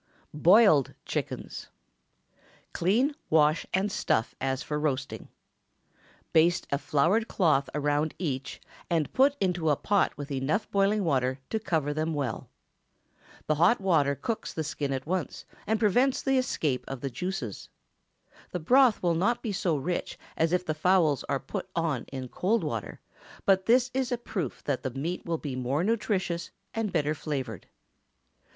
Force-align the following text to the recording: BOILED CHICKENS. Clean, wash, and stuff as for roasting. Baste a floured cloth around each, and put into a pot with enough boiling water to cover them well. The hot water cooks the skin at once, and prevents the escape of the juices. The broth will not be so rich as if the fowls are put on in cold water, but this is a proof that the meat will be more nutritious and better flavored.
BOILED 0.33 0.95
CHICKENS. 1.05 1.67
Clean, 2.73 3.13
wash, 3.29 3.67
and 3.71 3.91
stuff 3.91 4.33
as 4.41 4.63
for 4.63 4.79
roasting. 4.79 5.27
Baste 6.33 6.65
a 6.71 6.79
floured 6.79 7.27
cloth 7.27 7.69
around 7.75 8.15
each, 8.17 8.59
and 8.89 9.13
put 9.13 9.37
into 9.39 9.69
a 9.69 9.75
pot 9.75 10.17
with 10.17 10.31
enough 10.31 10.67
boiling 10.71 11.03
water 11.03 11.37
to 11.51 11.59
cover 11.59 11.93
them 11.93 12.15
well. 12.15 12.49
The 13.45 13.53
hot 13.61 13.79
water 13.79 14.15
cooks 14.15 14.55
the 14.55 14.63
skin 14.63 14.91
at 14.91 15.05
once, 15.05 15.45
and 15.67 15.79
prevents 15.79 16.23
the 16.23 16.39
escape 16.39 16.83
of 16.87 17.01
the 17.01 17.11
juices. 17.11 17.69
The 18.53 18.59
broth 18.59 19.03
will 19.03 19.13
not 19.13 19.43
be 19.43 19.51
so 19.53 19.77
rich 19.77 20.17
as 20.35 20.51
if 20.51 20.65
the 20.65 20.73
fowls 20.73 21.23
are 21.25 21.39
put 21.39 21.69
on 21.75 22.05
in 22.05 22.27
cold 22.27 22.63
water, 22.63 23.01
but 23.45 23.67
this 23.67 23.91
is 23.93 24.11
a 24.11 24.17
proof 24.17 24.63
that 24.63 24.81
the 24.81 24.89
meat 24.89 25.27
will 25.27 25.37
be 25.37 25.55
more 25.55 25.83
nutritious 25.83 26.49
and 26.73 26.91
better 26.91 27.13
flavored. 27.13 27.67